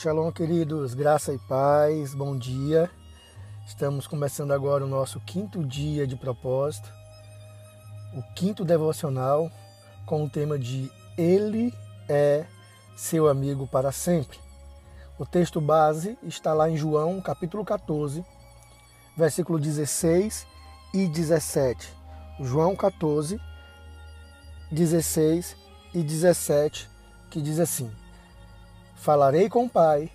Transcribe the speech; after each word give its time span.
Shalom, 0.00 0.32
queridos, 0.32 0.94
graça 0.94 1.30
e 1.30 1.36
paz, 1.36 2.14
bom 2.14 2.34
dia. 2.34 2.90
Estamos 3.66 4.06
começando 4.06 4.50
agora 4.50 4.82
o 4.82 4.88
nosso 4.88 5.20
quinto 5.20 5.62
dia 5.62 6.06
de 6.06 6.16
propósito, 6.16 6.90
o 8.14 8.22
quinto 8.34 8.64
devocional, 8.64 9.52
com 10.06 10.24
o 10.24 10.30
tema 10.30 10.58
de 10.58 10.90
Ele 11.18 11.70
é 12.08 12.46
seu 12.96 13.28
amigo 13.28 13.66
para 13.66 13.92
sempre. 13.92 14.38
O 15.18 15.26
texto 15.26 15.60
base 15.60 16.16
está 16.22 16.54
lá 16.54 16.70
em 16.70 16.78
João, 16.78 17.20
capítulo 17.20 17.62
14, 17.62 18.24
versículo 19.14 19.58
16 19.58 20.46
e 20.94 21.06
17. 21.08 21.94
João 22.40 22.74
14, 22.74 23.38
16 24.72 25.54
e 25.92 26.02
17, 26.02 26.88
que 27.28 27.42
diz 27.42 27.60
assim: 27.60 27.92
Falarei 29.00 29.48
com 29.48 29.64
o 29.64 29.68
Pai, 29.68 30.10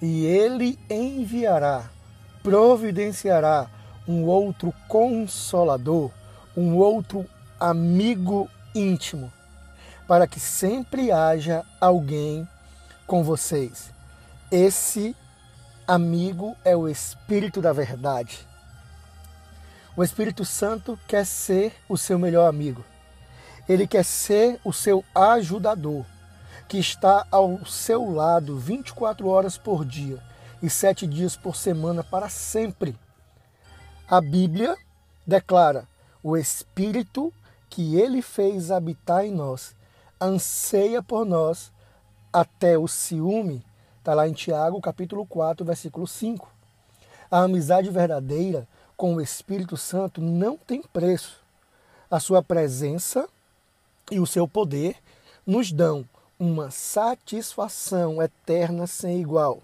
e 0.00 0.26
ele 0.26 0.78
enviará, 0.90 1.88
providenciará 2.42 3.66
um 4.06 4.24
outro 4.24 4.74
consolador, 4.86 6.10
um 6.54 6.76
outro 6.76 7.24
amigo 7.58 8.46
íntimo, 8.74 9.32
para 10.06 10.26
que 10.26 10.38
sempre 10.38 11.10
haja 11.10 11.64
alguém 11.80 12.46
com 13.06 13.24
vocês. 13.24 13.90
Esse 14.52 15.16
amigo 15.88 16.54
é 16.62 16.76
o 16.76 16.86
Espírito 16.86 17.62
da 17.62 17.72
Verdade. 17.72 18.46
O 19.96 20.04
Espírito 20.04 20.44
Santo 20.44 20.98
quer 21.08 21.24
ser 21.24 21.72
o 21.88 21.96
seu 21.96 22.18
melhor 22.18 22.46
amigo. 22.46 22.84
Ele 23.66 23.86
quer 23.86 24.04
ser 24.04 24.60
o 24.62 24.74
seu 24.74 25.02
ajudador 25.14 26.04
que 26.68 26.78
está 26.78 27.26
ao 27.30 27.64
seu 27.64 28.10
lado 28.10 28.58
24 28.58 29.28
horas 29.28 29.56
por 29.56 29.84
dia 29.84 30.22
e 30.62 30.68
sete 30.68 31.06
dias 31.06 31.36
por 31.36 31.54
semana 31.54 32.02
para 32.02 32.28
sempre. 32.28 32.98
A 34.08 34.20
Bíblia 34.20 34.76
declara: 35.26 35.86
o 36.22 36.36
Espírito 36.36 37.32
que 37.68 37.96
ele 38.00 38.22
fez 38.22 38.70
habitar 38.70 39.24
em 39.24 39.32
nós 39.32 39.74
anseia 40.20 41.02
por 41.02 41.24
nós 41.24 41.70
até 42.32 42.76
o 42.78 42.88
ciúme. 42.88 43.64
Está 43.98 44.14
lá 44.14 44.28
em 44.28 44.32
Tiago, 44.32 44.80
capítulo 44.80 45.26
4, 45.26 45.64
versículo 45.64 46.06
5. 46.06 46.48
A 47.30 47.42
amizade 47.42 47.90
verdadeira 47.90 48.66
com 48.96 49.16
o 49.16 49.20
Espírito 49.20 49.76
Santo 49.76 50.20
não 50.20 50.56
tem 50.56 50.82
preço. 50.82 51.44
A 52.10 52.20
sua 52.20 52.42
presença 52.42 53.28
e 54.10 54.20
o 54.20 54.26
seu 54.26 54.46
poder 54.46 54.96
nos 55.44 55.72
dão 55.72 56.06
uma 56.38 56.70
satisfação 56.70 58.22
eterna 58.22 58.86
sem 58.86 59.20
igual. 59.20 59.62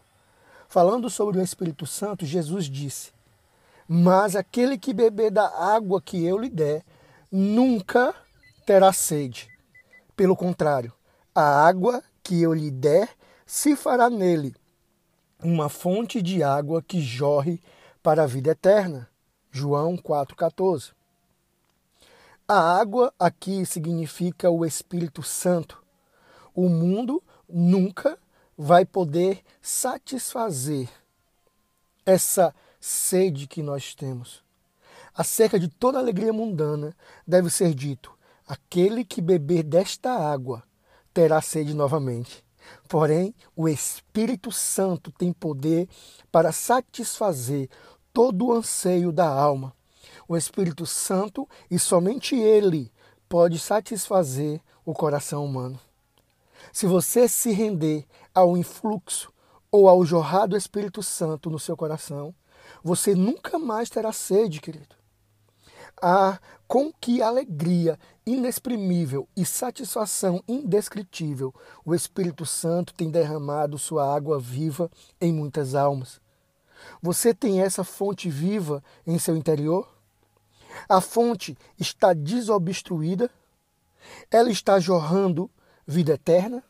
Falando 0.69 1.11
sobre 1.11 1.39
o 1.39 1.43
Espírito 1.43 1.87
Santo, 1.87 2.25
Jesus 2.25 2.67
disse: 2.67 3.13
Mas 3.87 4.35
aquele 4.35 4.79
que 4.79 4.95
beber 4.95 5.31
da 5.31 5.49
água 5.49 6.01
que 6.01 6.25
eu 6.25 6.39
lhe 6.39 6.49
der, 6.49 6.85
nunca 7.31 8.15
terá 8.65 8.93
sede. 8.93 9.49
Pelo 10.17 10.37
contrário, 10.37 10.93
a 11.35 11.67
água 11.67 12.03
que 12.23 12.41
eu 12.41 12.55
lhe 12.55 12.71
der 12.71 13.11
se 13.45 13.77
fará 13.77 14.09
nele 14.09 14.55
uma 15.43 15.69
fonte 15.69 16.23
de 16.23 16.43
água 16.43 16.81
que 16.81 17.01
jorre 17.01 17.61
para 18.03 18.23
a 18.23 18.27
vida 18.27 18.53
eterna. 18.53 19.09
João 19.51 19.97
4,14. 19.97 20.93
A 22.47 22.79
água 22.79 23.13
aqui 23.19 23.67
significa 23.67 24.51
o 24.51 24.65
Espírito 24.65 25.23
Santo 25.23 25.82
o 26.55 26.69
mundo 26.69 27.23
nunca 27.49 28.19
vai 28.57 28.85
poder 28.85 29.43
satisfazer 29.61 30.89
essa 32.05 32.55
sede 32.81 33.47
que 33.47 33.63
nós 33.63 33.95
temos. 33.95 34.43
Acerca 35.15 35.59
de 35.59 35.69
toda 35.69 35.99
alegria 35.99 36.33
mundana, 36.33 36.97
deve 37.27 37.51
ser 37.51 37.75
dito: 37.75 38.13
aquele 38.47 39.05
que 39.05 39.21
beber 39.21 39.63
desta 39.63 40.11
água 40.11 40.63
terá 41.13 41.41
sede 41.41 41.75
novamente. 41.75 42.45
Porém, 42.89 43.35
o 43.57 43.69
Espírito 43.69 44.53
Santo 44.53 45.11
tem 45.11 45.33
poder 45.33 45.89
para 46.31 46.53
satisfazer 46.53 47.69
todo 48.13 48.47
o 48.47 48.53
anseio 48.53 49.13
da 49.13 49.27
alma. 49.27 49.75
O 50.29 50.37
Espírito 50.37 50.87
Santo 50.87 51.49
e 51.71 51.79
somente 51.79 52.37
ele 52.37 52.93
pode 53.29 53.59
satisfazer 53.59 54.61
o 54.85 54.95
coração 54.95 55.45
humano. 55.45 55.79
Se 56.73 56.87
você 56.87 57.29
se 57.29 57.53
render 57.53 58.07
ao 58.35 58.57
influxo 58.57 59.31
ou 59.71 59.89
ao 59.89 60.05
jorrar 60.07 60.47
do 60.47 60.57
Espírito 60.57 61.03
Santo 61.03 61.51
no 61.51 61.59
seu 61.59 61.77
coração, 61.77 62.35
você 62.83 63.15
nunca 63.15 63.59
mais 63.59 63.91
terá 63.91 64.11
sede, 64.11 64.61
querido. 64.61 64.97
Ah, 66.01 66.41
com 66.67 66.91
que 66.91 67.21
alegria 67.21 67.99
inexprimível 68.25 69.29
e 69.37 69.45
satisfação 69.45 70.43
indescritível 70.49 71.55
o 71.85 71.95
Espírito 71.95 72.47
Santo 72.47 72.95
tem 72.95 73.11
derramado 73.11 73.79
sua 73.79 74.13
água 74.15 74.41
viva 74.41 74.91
em 75.21 75.33
muitas 75.33 75.75
almas. 75.75 76.21
Você 77.03 77.35
tem 77.35 77.61
essa 77.61 77.85
fonte 77.85 78.31
viva 78.31 78.83
em 79.07 79.19
seu 79.19 79.37
interior? 79.37 79.87
A 80.89 81.03
fonte 81.03 81.57
está 81.79 82.15
desobstruída? 82.15 83.31
Ela 84.31 84.51
está 84.51 84.81
jorrando 84.81 85.51
vida 85.87 86.15
eterna? 86.15 86.63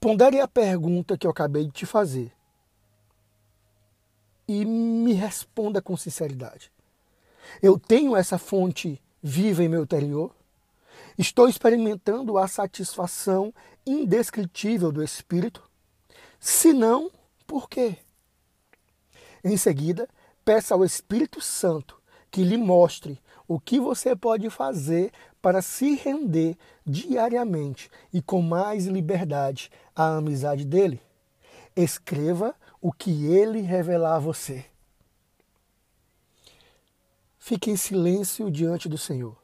Pondere 0.00 0.40
a 0.40 0.46
pergunta 0.46 1.18
que 1.18 1.26
eu 1.26 1.30
acabei 1.30 1.64
de 1.64 1.72
te 1.72 1.86
fazer 1.86 2.32
e 4.46 4.64
me 4.64 5.12
responda 5.12 5.82
com 5.82 5.96
sinceridade. 5.96 6.72
Eu 7.62 7.78
tenho 7.78 8.16
essa 8.16 8.38
fonte 8.38 9.00
viva 9.22 9.62
em 9.62 9.68
meu 9.68 9.82
interior? 9.82 10.34
Estou 11.18 11.48
experimentando 11.48 12.38
a 12.38 12.46
satisfação 12.46 13.52
indescritível 13.84 14.92
do 14.92 15.02
Espírito? 15.02 15.68
Se 16.38 16.72
não, 16.72 17.10
por 17.46 17.68
quê? 17.68 17.98
Em 19.42 19.56
seguida, 19.56 20.08
peça 20.44 20.74
ao 20.74 20.84
Espírito 20.84 21.40
Santo 21.40 22.00
que 22.30 22.44
lhe 22.44 22.56
mostre 22.56 23.20
o 23.48 23.58
que 23.58 23.80
você 23.80 24.14
pode 24.14 24.50
fazer 24.50 25.10
para 25.40 25.62
se 25.62 25.94
render 25.94 26.56
diariamente 26.86 27.90
e 28.12 28.20
com 28.20 28.42
mais 28.42 28.84
liberdade 28.86 29.70
à 29.96 30.16
amizade 30.18 30.66
dele. 30.66 31.00
Escreva 31.74 32.54
o 32.80 32.92
que 32.92 33.26
ele 33.26 33.62
revelar 33.62 34.16
a 34.16 34.20
você. 34.20 34.66
Fique 37.38 37.70
em 37.70 37.76
silêncio 37.76 38.50
diante 38.50 38.90
do 38.90 38.98
Senhor, 38.98 39.34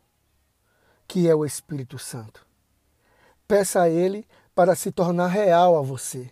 que 1.09 1.27
é 1.27 1.35
o 1.35 1.43
Espírito 1.43 1.99
Santo. 1.99 2.47
Peça 3.49 3.81
a 3.81 3.89
Ele 3.89 4.27
para 4.55 4.75
se 4.75 4.93
tornar 4.93 5.29
real 5.29 5.79
a 5.79 5.81
você, 5.81 6.31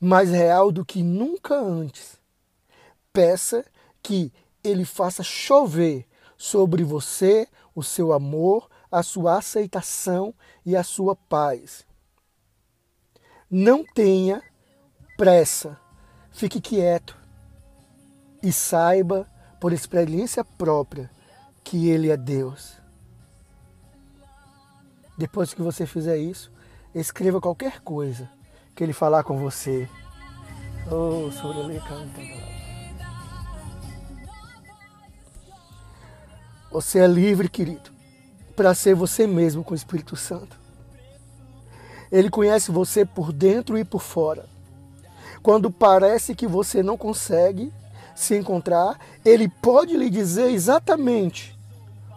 mais 0.00 0.30
real 0.30 0.72
do 0.72 0.84
que 0.84 1.00
nunca 1.00 1.54
antes. 1.54 2.18
Peça 3.12 3.64
que 4.02 4.32
Ele 4.64 4.84
faça 4.84 5.22
chover 5.22 6.08
sobre 6.44 6.84
você 6.84 7.48
o 7.74 7.82
seu 7.82 8.12
amor, 8.12 8.68
a 8.92 9.02
sua 9.02 9.38
aceitação 9.38 10.34
e 10.64 10.76
a 10.76 10.84
sua 10.84 11.16
paz. 11.16 11.86
Não 13.50 13.82
tenha 13.82 14.42
pressa, 15.16 15.80
fique 16.30 16.60
quieto 16.60 17.16
e 18.42 18.52
saiba, 18.52 19.26
por 19.58 19.72
experiência 19.72 20.44
própria, 20.44 21.10
que 21.64 21.88
Ele 21.88 22.10
é 22.10 22.16
Deus. 22.16 22.74
Depois 25.16 25.54
que 25.54 25.62
você 25.62 25.86
fizer 25.86 26.18
isso, 26.18 26.52
escreva 26.94 27.40
qualquer 27.40 27.80
coisa 27.80 28.30
que 28.74 28.84
Ele 28.84 28.92
falar 28.92 29.24
com 29.24 29.38
você. 29.38 29.88
Oh, 30.92 31.30
Sorele 31.32 31.80
canta. 31.80 32.43
Você 36.74 36.98
é 36.98 37.06
livre, 37.06 37.48
querido, 37.48 37.88
para 38.56 38.74
ser 38.74 38.96
você 38.96 39.28
mesmo 39.28 39.62
com 39.62 39.74
o 39.74 39.76
Espírito 39.76 40.16
Santo. 40.16 40.58
Ele 42.10 42.28
conhece 42.28 42.72
você 42.72 43.04
por 43.04 43.32
dentro 43.32 43.78
e 43.78 43.84
por 43.84 44.02
fora. 44.02 44.44
Quando 45.40 45.70
parece 45.70 46.34
que 46.34 46.48
você 46.48 46.82
não 46.82 46.96
consegue 46.96 47.72
se 48.12 48.36
encontrar, 48.36 48.98
ele 49.24 49.46
pode 49.46 49.96
lhe 49.96 50.10
dizer 50.10 50.50
exatamente 50.50 51.56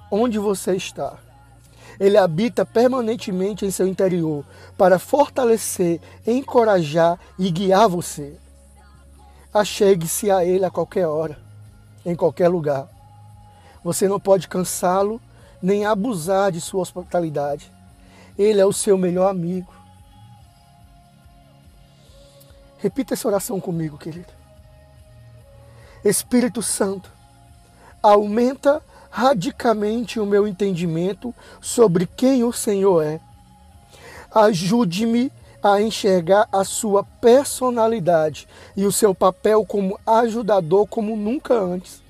onde 0.09 0.39
você 0.39 0.75
está. 0.75 1.19
Ele 1.99 2.17
habita 2.17 2.65
permanentemente 2.65 3.63
em 3.63 3.69
seu 3.69 3.87
interior 3.87 4.43
para 4.75 4.97
fortalecer, 4.97 6.01
encorajar 6.25 7.19
e 7.37 7.51
guiar 7.51 7.87
você. 7.87 8.35
Achegue-se 9.53 10.31
a 10.31 10.43
ele 10.43 10.65
a 10.65 10.71
qualquer 10.71 11.05
hora, 11.05 11.37
em 12.03 12.15
qualquer 12.15 12.47
lugar. 12.47 12.96
Você 13.83 14.07
não 14.07 14.19
pode 14.19 14.47
cansá-lo 14.47 15.21
nem 15.61 15.85
abusar 15.85 16.51
de 16.51 16.61
sua 16.61 16.81
hospitalidade. 16.81 17.71
Ele 18.37 18.59
é 18.59 18.65
o 18.65 18.73
seu 18.73 18.97
melhor 18.97 19.29
amigo. 19.29 19.73
Repita 22.77 23.13
essa 23.13 23.27
oração 23.27 23.59
comigo, 23.59 23.97
querido. 23.97 24.31
Espírito 26.05 26.61
Santo, 26.61 27.11
aumenta 28.01 28.81
radicalmente 29.09 30.19
o 30.19 30.25
meu 30.25 30.47
entendimento 30.47 31.33
sobre 31.59 32.05
quem 32.05 32.43
o 32.43 32.53
Senhor 32.53 33.03
é. 33.03 33.19
Ajude-me 34.31 35.31
a 35.63 35.81
enxergar 35.81 36.47
a 36.51 36.63
sua 36.63 37.03
personalidade 37.03 38.47
e 38.75 38.85
o 38.85 38.91
seu 38.91 39.15
papel 39.15 39.65
como 39.65 39.99
ajudador 40.05 40.87
como 40.87 41.15
nunca 41.15 41.55
antes. 41.55 42.06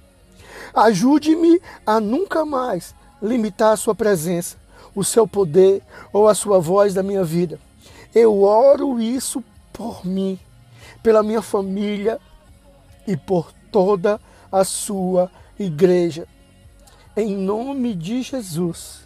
Ajude-me 0.73 1.61
a 1.85 1.99
nunca 1.99 2.45
mais 2.45 2.95
limitar 3.21 3.73
a 3.73 3.77
sua 3.77 3.95
presença, 3.95 4.57
o 4.95 5.03
seu 5.03 5.27
poder 5.27 5.81
ou 6.11 6.27
a 6.27 6.35
sua 6.35 6.59
voz 6.59 6.93
da 6.93 7.03
minha 7.03 7.23
vida. 7.23 7.59
Eu 8.13 8.43
oro 8.43 8.99
isso 8.99 9.43
por 9.71 10.05
mim, 10.05 10.39
pela 11.03 11.23
minha 11.23 11.41
família 11.41 12.19
e 13.05 13.15
por 13.15 13.51
toda 13.71 14.19
a 14.51 14.63
sua 14.63 15.31
igreja. 15.59 16.27
Em 17.15 17.35
nome 17.35 17.93
de 17.93 18.21
Jesus. 18.21 19.01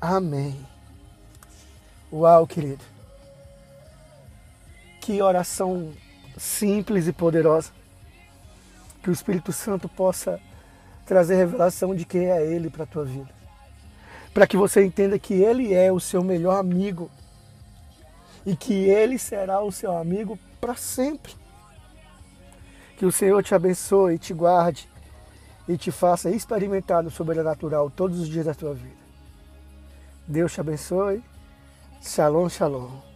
Amém. 0.00 0.58
Uau, 2.12 2.46
querido. 2.46 2.84
Que 5.00 5.20
oração 5.20 5.92
simples 6.36 7.06
e 7.06 7.12
poderosa. 7.12 7.72
Que 9.02 9.10
o 9.10 9.12
Espírito 9.12 9.52
Santo 9.52 9.88
possa 9.88 10.40
trazer 11.06 11.36
revelação 11.36 11.94
de 11.94 12.04
quem 12.04 12.26
é 12.26 12.44
Ele 12.44 12.68
para 12.68 12.84
a 12.84 12.86
tua 12.86 13.04
vida. 13.04 13.30
Para 14.34 14.46
que 14.46 14.56
você 14.56 14.84
entenda 14.84 15.18
que 15.18 15.34
Ele 15.34 15.72
é 15.72 15.90
o 15.90 15.98
seu 15.98 16.22
melhor 16.22 16.58
amigo 16.58 17.10
e 18.44 18.54
que 18.54 18.74
Ele 18.74 19.18
será 19.18 19.60
o 19.62 19.72
seu 19.72 19.96
amigo 19.96 20.38
para 20.60 20.74
sempre. 20.74 21.34
Que 22.96 23.06
o 23.06 23.12
Senhor 23.12 23.42
te 23.42 23.54
abençoe, 23.54 24.18
te 24.18 24.34
guarde 24.34 24.88
e 25.68 25.76
te 25.76 25.90
faça 25.90 26.30
experimentar 26.30 27.04
o 27.04 27.10
sobrenatural 27.10 27.90
todos 27.90 28.20
os 28.20 28.28
dias 28.28 28.46
da 28.46 28.54
tua 28.54 28.74
vida. 28.74 28.96
Deus 30.26 30.52
te 30.52 30.60
abençoe. 30.60 31.22
Shalom, 32.02 32.48
shalom. 32.48 33.07